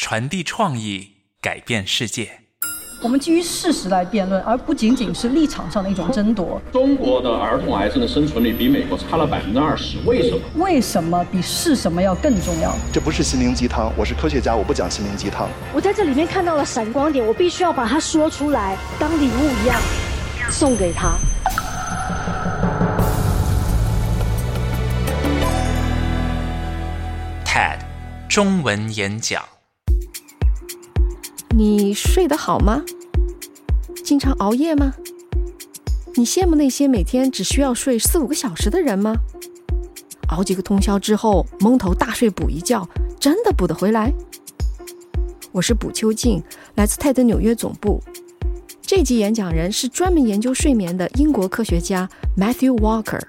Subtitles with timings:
[0.00, 2.30] 传递创意，改变世界。
[3.02, 6.62] 我们基于事实来辩论，而不仅仅是立场上的一种争夺。
[6.72, 10.40] 中国的儿童癌症的生存率比美国差了百分之二十，为什么？
[10.54, 12.72] 为什么比是什么要更重要？
[12.92, 15.48] 这不是心灵鸡汤，我是科学家，我不讲心灵鸡汤。
[15.74, 19.80] 我在这里面看到了闪光点，我必须要把它说出来，当礼物一样
[20.48, 21.18] 送给他。
[27.44, 27.80] TED
[28.28, 29.42] 中文演讲。
[31.88, 32.84] 你睡得好吗？
[34.04, 34.92] 经常熬夜吗？
[36.16, 39.16] 你羡慕那些每天只需要睡四五个小时的人吗？
[40.28, 42.86] 熬几个通宵之后，蒙头大睡补一觉，
[43.18, 44.12] 真的补得回来？
[45.50, 46.42] 我是卜秋静，
[46.74, 48.02] 来自泰德纽约总部。
[48.82, 53.22] 这集演讲人是专门研究睡眠的英国科学家 Matthew Walker，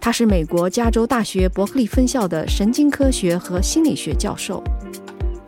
[0.00, 4.64] 他是美国加州大学伯克利分校的神经科学和心理学教授。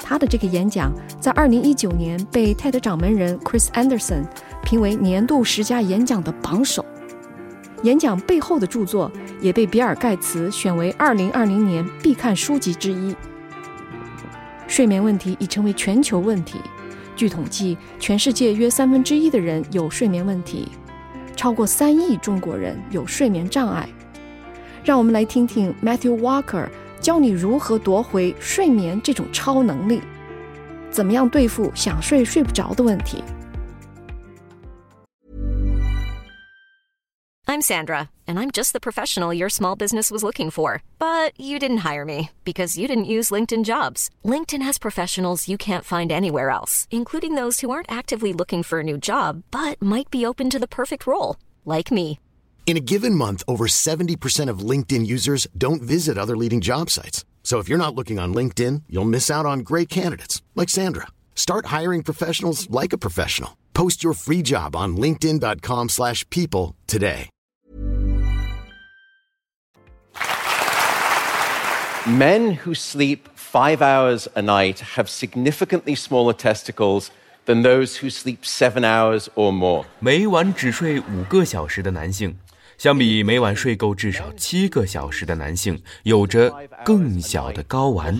[0.08, 4.24] 他的这个演讲在2019年被泰德掌门人 Chris Anderson
[4.64, 6.82] 评为年度十佳演讲的榜首。
[7.82, 13.14] 演讲背后的著作也被比尔盖茨选为2020年必看书籍之一。
[14.66, 16.58] 睡眠问题已成为全球问题，
[17.14, 20.68] 据统计，全世界约三分之一的人有睡眠问题，
[21.36, 23.86] 超过三亿中国人有睡眠障碍。
[24.82, 26.66] 让我们来听听 Matthew Walker
[26.99, 30.01] 教你如何夺回睡眠这种超能力，
[30.89, 33.23] 怎么样对付想睡睡不着的问题。
[37.45, 40.81] I'm Sandra, and I'm just the professional your small business was looking for.
[40.97, 44.09] But you didn't hire me because you didn't use LinkedIn jobs.
[44.23, 48.79] LinkedIn has professionals you can't find anywhere else, including those who aren't actively looking for
[48.79, 52.17] a new job but might be open to the perfect role, like me.
[52.67, 57.23] In a given month, over 70% of LinkedIn users don't visit other leading job sites.
[57.43, 61.07] So if you're not looking on LinkedIn, you'll miss out on great candidates like Sandra.
[61.35, 63.57] Start hiring professionals like a professional.
[63.75, 67.29] Post your free job on linkedin.com/people slash people today.
[72.05, 77.11] Men who sleep five hours a night have significantly smaller testicles
[77.45, 79.85] than those who sleep seven hours or more.
[79.99, 82.37] 每晚只睡五个小时的男性，
[82.78, 88.16] 相比每晚睡够至少七个小时的男性，有着更小的睾丸。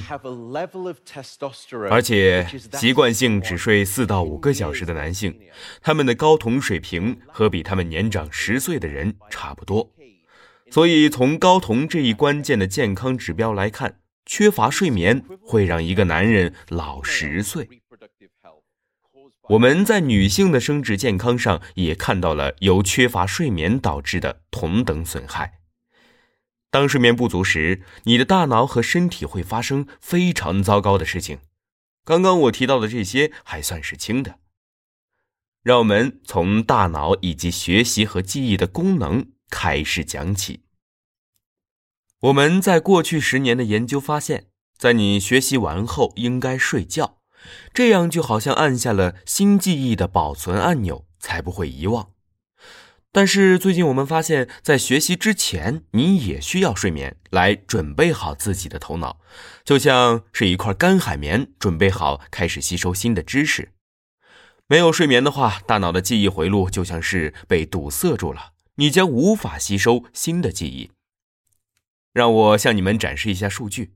[1.89, 5.39] 而且习惯性只睡四到五个小时的男性，
[5.81, 9.93] 他们的睾酮水平和比他们年长十岁的人差不多。
[10.71, 17.69] 所以，从睾酮这一关键的健康指标来看，缺乏睡眠会让一个男人老十岁。
[19.51, 25.61] 我们在女性的生殖健康上也看到了由缺乏睡眠导致的同等损害。
[26.71, 31.39] 当睡眠不足时，你的大脑和身体会发生非常糟糕的事情。
[32.05, 34.39] 刚刚我提到的这些还算是轻的。
[35.63, 40.61] 让我们从大脑以及学习和记忆的功能开始讲起。
[42.21, 47.18] 我们在过去十年的研究发现，在你学习完后应该睡觉，
[47.73, 52.11] 这样就好像按下了新记忆的保存按钮，才不会遗忘。
[53.11, 59.19] 但是最近我们发现，在学习之前，你也需要睡眠来准备好自己的头脑，
[59.65, 63.73] 就像是一块干海绵，准备好开始吸收新的知识。
[64.67, 70.91] 没有睡眠的话，大脑的记忆回路就像是被堵塞住了，你将无法吸收新的记忆。
[72.13, 73.95] 让我向你们展示一下数据。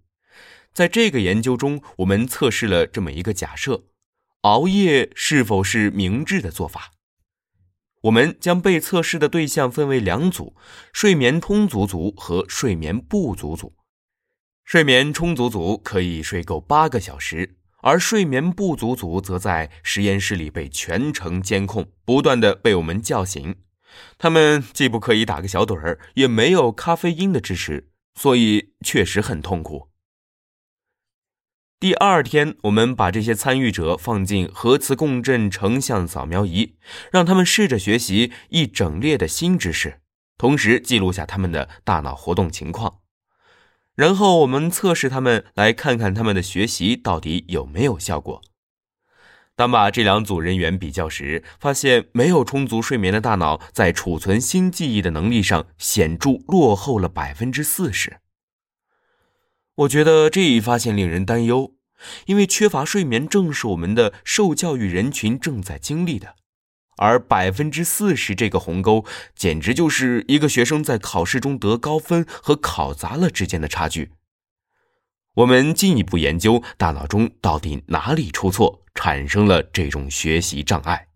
[0.73, 3.85] 在这个研究中，我们测试了这么一个假设：
[4.41, 6.93] 熬夜是否是明智的做法？
[8.03, 10.57] 我们将被测试的对象分为两组：
[10.93, 13.77] 睡眠充足组和睡眠不足组。
[14.65, 23.57] 睡眠充足组可以睡够八个小时，而睡眠不足组则在实验室里被全程监控，不断的被我们叫醒。
[24.17, 29.92] 他们既不可以打个小盹儿，也没有咖啡因的支持，所以确实很痛苦。
[31.83, 36.77] 第二天，我们把这些参与者放进核磁共振成像扫描仪，
[37.11, 39.99] 让他们试着学习一整列的新知识，
[40.39, 43.01] 同时记录下他们的大脑活动情况。
[43.97, 48.41] 然后我们测试他们，来看看他们的学习到底有没有效果。
[49.57, 58.19] 当把这两组人员比较时，发现没有充足睡眠的大脑在储存新记忆的能力上显著落后了百分之四十。
[59.77, 61.75] 我觉得这一发现令人担忧，
[62.27, 66.37] 因为缺乏睡眠正是我们的受教育人群正在经历的。
[66.99, 69.05] 而百分之四十这个鸿沟，
[69.35, 74.13] 简直就是一个学生在考试中得高分和考砸了之间的差距。
[75.37, 81.09] 我们进一步研究大脑中到底哪里出错，产生了这种学习障碍。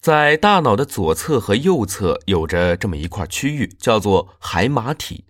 [0.00, 5.24] 在大脑的左侧和右侧有着这么一块区域，叫做海马体。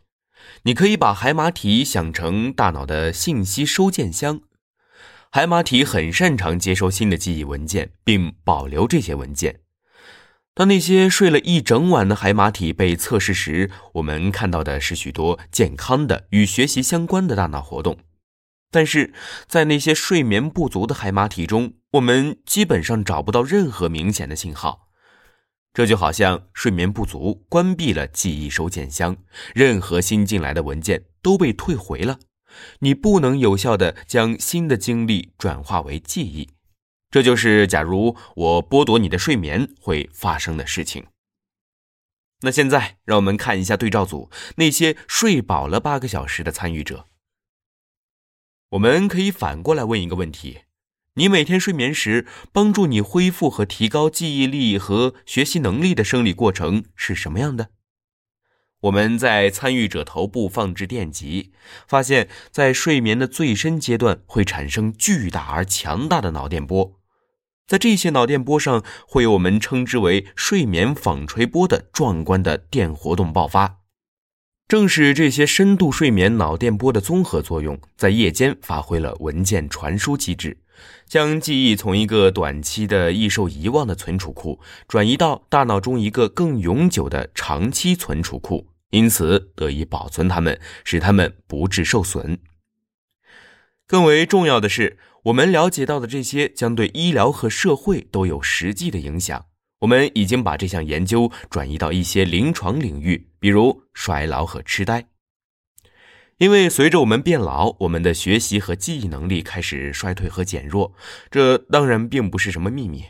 [0.63, 4.41] 你可以把海马体想成大脑的信息收件箱。
[5.31, 9.61] 海马体很擅长接收新的记忆文件，并保留这些文件。
[10.55, 17.99] 当那些睡了一整晚的海马体被测试时，我们看到的是许多健康的与学习相关的大脑活动。
[18.71, 19.13] 但是
[19.47, 24.86] 在那些睡眠不足的海马体中，我们基本上找不到任何明显的信号。
[25.77, 29.19] 这就好像睡眠不足关闭了记忆收件箱，
[29.55, 32.19] 任何新进来的文件都被退回了。
[32.79, 36.49] 你不能有效的将新的经历转化为记忆，
[37.11, 41.09] 这就是假如我剥夺你的睡眠会发生的事情。
[42.41, 47.07] 那现在让我们看一下对照组那些睡饱了八个小时的参与者。
[48.71, 50.61] 我们可以反过来问一个问题：
[51.19, 57.71] 你每天睡眠时帮助你恢复和提高记忆力和学习能力的生理过程是什么样的？
[58.83, 61.53] 我们在参与者头部放置电极，
[61.89, 67.01] 发现，在睡眠的最深阶段会产生巨大而强大的脑电波，
[67.67, 73.79] 在这些脑电波上会有我们称之为睡眠纺锤波的壮观的电活动爆发。
[74.69, 80.59] 正是这些深度睡眠脑电波的综合作用，在夜间发挥了文件传输机制，
[81.07, 88.69] 将记忆从一个短期的易受遗忘的存储库转移到大脑中一个更永久的长期存储库。
[88.91, 92.39] 因此得以保存它们，使它们不致受损。
[93.87, 99.47] 更为重要的是，我们了解到的这些将对医疗和社会都有实际的影响。
[99.81, 105.05] 我们已经把这项研究转移到一些临床领域，比如衰老和痴呆。
[106.39, 110.95] 因为随着我们变老，我们的学习和记忆能力开始衰退和减弱，
[111.31, 113.07] 这当然并不是什么秘密。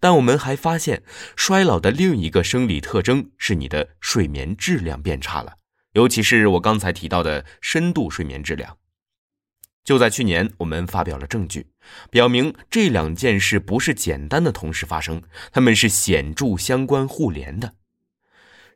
[0.00, 1.02] 但我们还发现，
[1.36, 5.56] 衰老的另一个生理特征是你的睡眠质量变差了，
[5.92, 8.78] 尤其是我刚才提到的深度睡眠质量。
[9.84, 11.66] 就在去年，我们发表了证据，
[12.10, 17.74] 表明这两件事不是简单的同时发生，它们是显著相关互联的。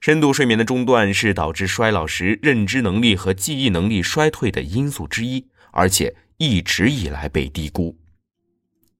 [0.00, 7.99] 深度睡眠的中断是导致衰老时认知能力和记忆能力衰退的因素之一，而且一直以来被低估。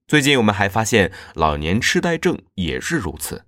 [0.07, 3.47] 最近我们还发现，老年痴呆症也是如此。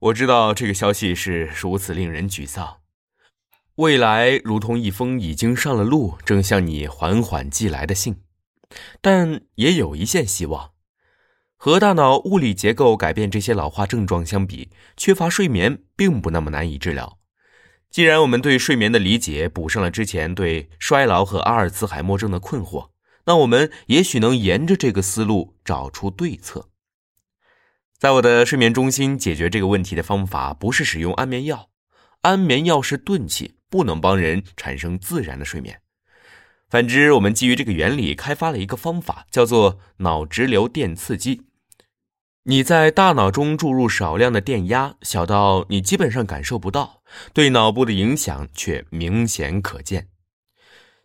[0.00, 2.78] 我知道这个消息是如此令人沮丧。
[3.76, 8.16] 未来如同一封已经上了路、正向你缓缓寄来的信，
[9.00, 10.73] 但也有一线希望。
[11.64, 14.68] 和大脑物理结构改变这些老化症状相比，
[14.98, 17.18] 缺乏睡眠并不那么难以治疗。
[17.88, 22.90] 既然我们对睡眠的理解补上了之前对衰老和阿尔茨海默症的困惑。
[23.24, 26.68] 那我们也许能沿着这个思路找出对策。
[27.96, 31.70] 在我的睡眠中心，解决这个问题的方法不是使用安眠药，
[32.20, 35.80] 安眠药是钝器，不能帮人产生自然的睡眠。
[36.68, 41.40] 反之，我们基于这个原理开发了一个方法，叫做脑直流电刺激。
[42.46, 47.00] 你在大脑中注入少量的电压，小到你基本上感受不到，
[47.32, 50.08] 对脑部的影响却明显可见。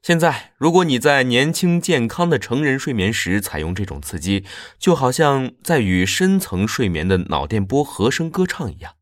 [0.02, 4.44] 现在，如果你在年轻健康的成人睡眠时采用这种刺激，
[4.78, 8.96] 就好像在与深层睡眠的脑电波和声歌唱一样。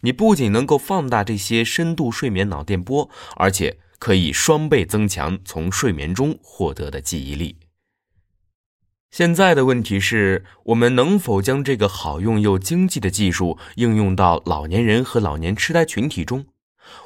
[0.00, 7.58] 你不仅能够放大这些深度睡眠脑电波，而且可以双倍增强从睡眠中获得的记忆力。
[9.10, 16.46] 现在的问题是我们能否将这个好用又经济的技术应用到老年人和老年痴呆群体中？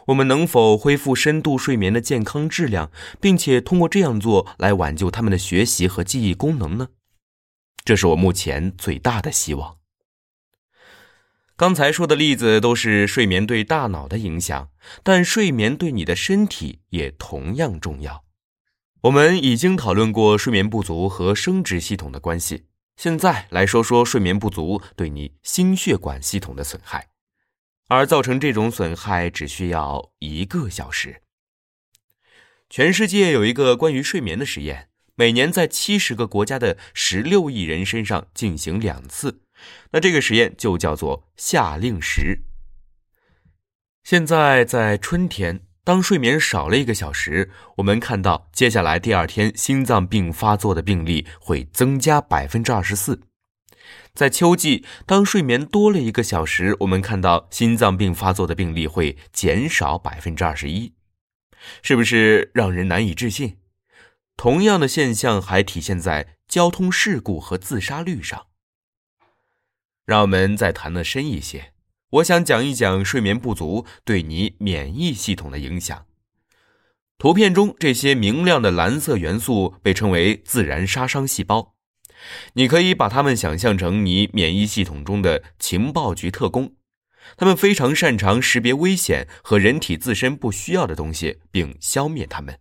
[0.08, 6.88] 我们能否恢复深度睡眠的健康质量，并且通过这样做来挽救他们的学习和记忆功能呢？
[7.84, 9.76] 这是我目前最大的希望。
[11.56, 14.68] 刚才说的例子都是睡眠对大脑的影响，
[15.02, 18.23] 但睡眠对你的身体也同样重要。
[19.04, 22.64] 我们已经讨论过睡眠不足和生殖系统的关系，
[22.96, 27.10] 现在来说说睡眠不足对你心血管系统的损害。
[27.88, 31.20] 而造成这种损害只需要一个小时。
[32.70, 39.42] 全世界有一个关于睡眠的实验，每年在七十个国家的十六亿人身上进行两次。
[39.90, 42.40] 那这个实验就叫做夏令时。
[44.02, 53.20] 现在在春天，当睡眠少了一个小时，我们看到接下来第二天心脏病发作的病例会增加百分之二十四。
[54.14, 60.94] 在秋季，当睡眠多了一个小时，我们看到心脏病发作的病例会减少百分之二十一，
[61.82, 63.58] 是不是让人难以置信？
[64.36, 68.46] 同样的现象还体现在交通事故和自杀率上。
[70.06, 71.73] 让我们再谈的深一些，
[72.14, 76.06] 我想讲一讲睡眠不足对你免疫系统的影响。
[77.18, 81.74] 图片中这些明亮的蓝色元素被称为自然杀伤细胞。
[82.52, 86.74] 你可以把它们想象成你免疫系统中的情报局特工，
[87.36, 92.58] 他们非常擅长识别危险和人体自身不需要的东西，并消灭它们，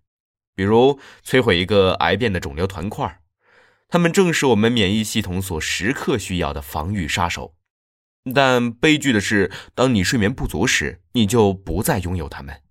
[0.56, 3.20] 比如摧毁一个癌变的肿瘤团块。
[3.88, 7.54] 他们正是我们免疫系统所时刻需要的防御杀手。
[8.34, 12.62] 但悲剧的是，当你睡眠不足时，你就不再拥有它们。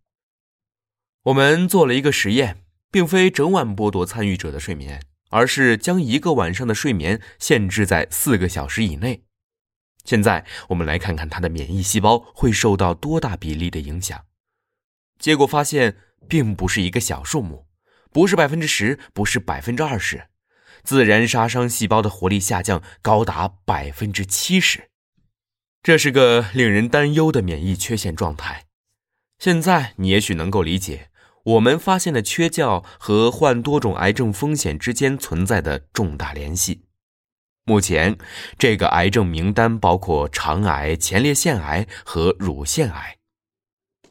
[1.24, 5.02] 我们做了一个实验，并非整晚剥夺参与者的睡眠。
[5.34, 9.24] 而是将一个晚上的睡眠限制在四个小时以内。
[10.04, 14.26] 现在我们来看看他的免疫细胞会受到多大比例的影响。
[15.18, 15.96] 结果发现，
[16.28, 17.66] 并不是一个小数目，
[18.12, 20.28] 不是百分之十，不是百分之二十，
[20.84, 24.90] 自然杀伤细胞的活力下降高达百分之七十。
[25.82, 28.66] 这是个令人担忧的免疫缺陷状态。
[29.40, 31.08] 现在你也许能够理解。
[31.44, 36.82] 我们发现的缺觉和患多种癌症风险之间存在的重大联系。
[37.64, 38.16] 目前，
[38.56, 43.16] 这个癌症名单包括肠癌、前列腺癌和乳腺癌。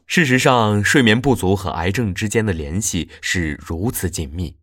[0.06, 4.56] 事实上，睡眠不足和癌症之间的联系是如此紧密，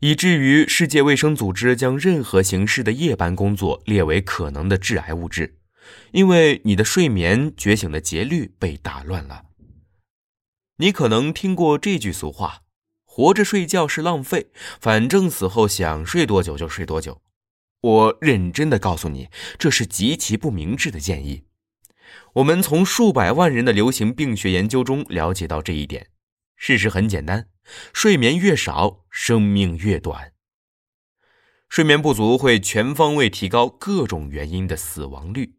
[0.00, 5.57] 以至于世界卫生组织将任何形式的夜班工作列为可能的致癌物质，
[6.12, 9.44] 因为你的睡眠觉醒的节律被打乱了。
[10.78, 12.62] 你可能听过这句俗话
[13.04, 17.22] ：“活着睡觉是浪费，反正死后想睡多久就睡多久。”
[17.80, 19.28] 我认真的告诉你，
[19.58, 21.44] 这是极其不明智的建议。
[22.34, 26.08] 我们从数百万人的流行病学研究中了解到这一点。
[26.56, 27.48] 事实很简单：
[27.92, 30.32] 睡眠越少，生命越短。
[31.68, 35.57] 睡眠不足会全方位提高各种原因的死亡率。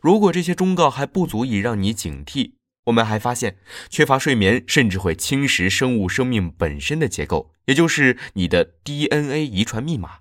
[0.00, 2.52] 如果这些忠告还不足以让你警惕，
[2.84, 10.20] 我们还发现，缺乏睡眠甚至会侵蚀生物生命本身的结构，也就是你的 DNA 遗传密码。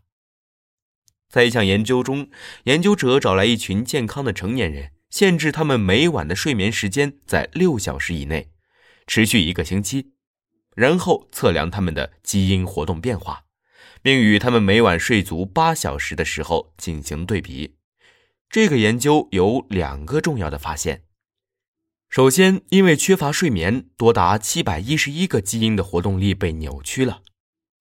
[1.30, 2.30] 在一项研究中，
[2.64, 8.50] 研究者找来一群健康的成年人，限制他们每晚的睡眠时间在六小时以内，
[9.06, 10.14] 持续一个星期，
[10.76, 13.44] 然后测量他们的基因活动变化，
[14.02, 17.76] 并与他们每晚睡足八小时的时候进行对比。
[18.50, 21.04] 这个研究有两个重要的发现。
[22.10, 27.22] 首先，因为缺乏睡眠，多达七百一十一个基因的活动力被扭曲了。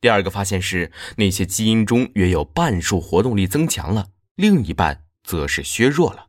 [0.01, 6.29] 第二个发现是，那些基因中约有半数活动力增强了，另一半则是削弱了。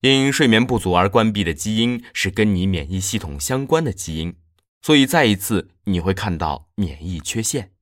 [0.00, 4.34] 因睡眠不足而关闭的基因是跟你免疫系统相关的基因，
[4.82, 7.72] 所以再一次你会看到免疫缺陷。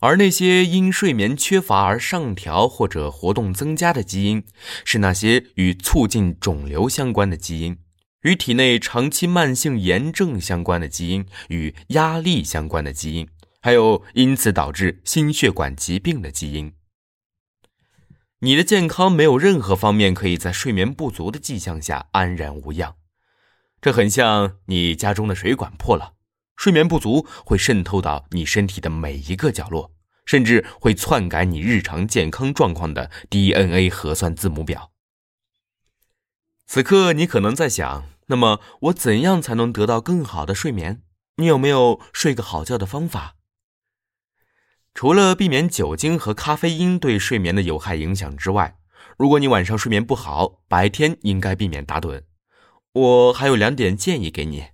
[0.00, 4.42] 而那些因睡眠缺乏而上调或者活动增加的基因，
[4.84, 7.78] 是那些与促进肿瘤相关的基因，
[8.22, 13.28] 与体内长期慢性炎症相关的基因，与压力相关的基因，
[13.60, 16.72] 还有因此导致心血管疾病的基因。
[18.40, 22.94] 你的健康没有任何方面可以在睡眠不足的迹象下安然无恙，
[23.82, 26.14] 这很像你家中的水管破了。
[26.60, 29.94] 睡眠不足会渗透到你身体的每一个角落，
[30.26, 34.92] 甚至会篡改你日常健康状况的 DNA 核算字母表。
[36.66, 41.00] 此刻你可能在想：那么我怎样才能得到更好的睡眠？
[41.36, 43.36] 你有没有睡个好觉的方法？
[44.92, 48.76] 除了避免酒精和咖啡因对睡眠的有害影响之外，
[49.16, 52.24] 如果你晚上睡眠不好，白天应该避免打盹。
[52.92, 54.66] 我还有两点建议给你。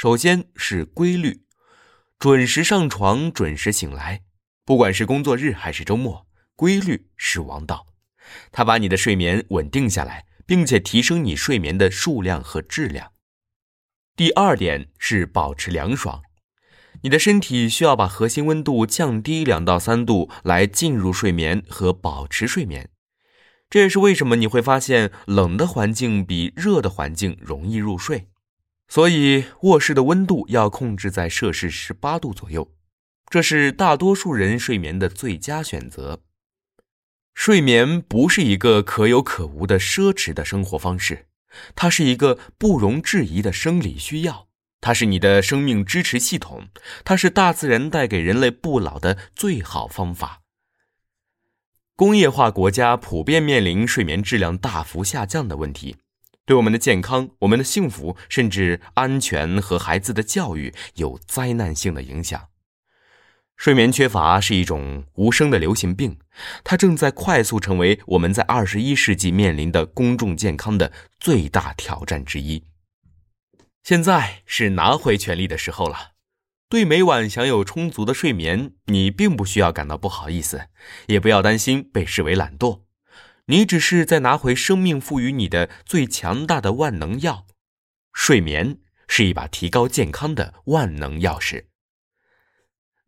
[0.00, 1.42] 首先是规律，
[2.18, 4.22] 准时上床，准时醒来。
[4.64, 6.26] 不管是工作日还是周末，
[6.56, 7.86] 规律是王道。
[8.50, 13.12] 它把你的睡眠稳定下来，并且提升你睡眠的数量和质量。
[14.16, 16.22] 第二点是保持凉爽，
[17.02, 22.88] 你的身体需要把核心温度降低两到三度来进入睡眠和保持睡眠。
[23.68, 28.29] 这也是为什么你会发现冷的环境比热的环境容易入睡。
[28.90, 32.72] 所以卧室的温度要控制在摄氏十八度左右，
[33.30, 36.24] 这是大多数人睡眠的最佳选择。
[37.32, 41.28] 睡眠不是一个可有可无的奢侈的生活方式，
[41.76, 44.48] 它是一个不容置疑的生理需要，
[44.80, 46.66] 它是你的生命支持系统，
[47.04, 50.42] 它是大自然带给人类不老的最好方法。
[51.94, 55.96] 工业化国家普遍面临睡眠质量大幅下降的问题，
[56.50, 62.48] 对我们的健康、我们的幸福，甚至安全和孩子的教育有灾难性的影响。
[63.56, 66.18] 睡眠缺乏是一种无声的流行病，
[66.64, 70.90] 它正在快速成为我们在二十一世纪面临的公众健康的
[71.20, 72.64] 最大挑战之一。
[73.84, 76.14] 现在是拿回权力的时候了。
[76.68, 80.62] 对每晚享有充足的睡眠，你并不需要感到不好意思，
[81.06, 82.80] 也不要担心被视为懒惰。
[83.50, 87.48] 你只是在拿回生命赋予你的最强大的万能药。
[88.12, 88.78] 睡眠
[89.08, 91.64] 是一把提高健康的万能钥匙。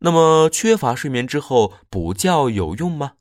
[0.00, 3.12] 那么，缺乏睡眠之后补觉有用吗？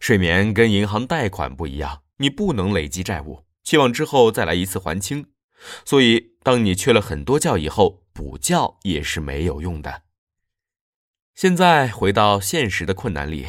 [0.00, 5.26] 睡眠跟银行贷款不一样，你不能累积债务，期望之后再来一次还清。
[5.84, 10.04] 所以，当你缺了很多觉以后，补觉也是没有用的。
[11.34, 13.46] 现在回到现实的困难里，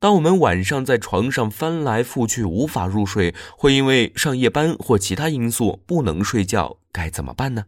[0.00, 7.64] 当我们晚上在床上翻来覆去无法入睡，会因为上夜班或其他因素不能睡觉，该怎么办呢？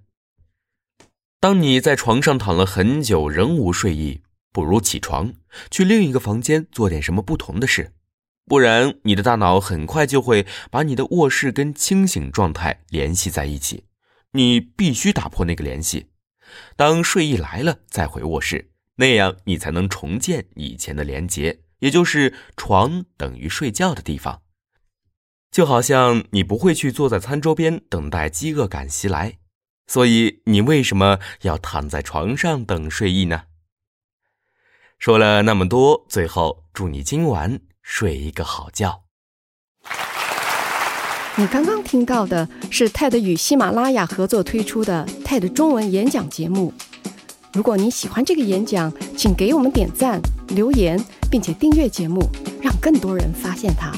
[1.41, 4.23] 当你在床上躺了很久仍无睡意，
[4.53, 5.33] 不如起床
[5.71, 7.93] 去另一个房间做点什么不同的事，
[8.47, 13.85] 不然你的大脑很快就会把你的卧室跟清醒状态联系在一起。
[14.33, 16.07] 你必须打破那个联系，
[16.77, 24.41] 当睡意来了再回卧室，那样你才能重建以前的连结，也就是床等于睡觉的地方。
[25.51, 29.39] 就好像你不会去坐在餐桌边等待饥饿感袭来。
[29.89, 33.43] 所以，你为什么要躺在床上等睡意呢？
[35.01, 39.03] 说了那么多，最后祝你今晚睡一个好觉。
[41.37, 46.73] 你刚刚听到的是 TED 与喜马拉雅合作推出的 TED 中文演讲节目。
[47.53, 52.21] 如果你喜欢这个演讲，请给我们点赞、留言，并且订阅节目，
[52.61, 53.93] 让更多人发现它。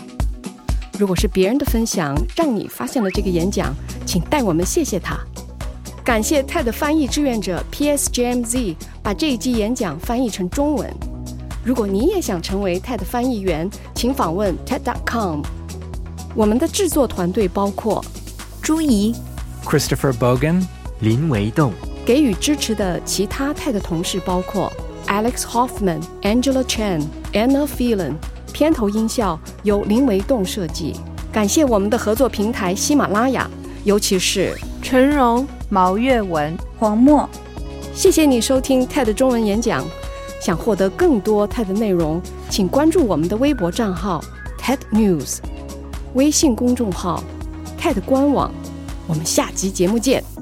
[0.99, 5.19] 如果是别人的分享让你发现了这个演讲，请代我们谢谢他。
[6.05, 10.93] 感谢 TED 翻译志愿者 PSJMZ 把这一期演讲翻译成中文。
[11.65, 15.43] 如果你也想成为 TED 翻译员，请访问 TED.com。
[16.35, 18.05] 我们的制作团队包括
[18.61, 19.15] 朱怡、
[19.65, 20.65] Christopher Bogan、
[21.01, 21.73] 林维栋。
[22.05, 24.73] 给予支持的其他 TED 同事包括
[25.07, 28.15] Alex Hoffman、Angela Chen、Anna Phelan。
[28.53, 30.95] 片头音效由林维栋设计。
[31.33, 33.51] 感谢我们的合作平台喜马拉雅，
[33.85, 35.47] 尤其是陈荣。
[35.71, 37.27] 毛月文、黄墨，
[37.95, 39.83] 谢谢你收听 TED 中文演讲。
[40.39, 44.23] 想获得更多 TED 内容，请关注我们的微博账号
[44.61, 45.39] TED News，
[46.13, 47.25] 微信公众号
[47.81, 48.53] TED 官网。
[49.07, 50.42] 我们下集节目见。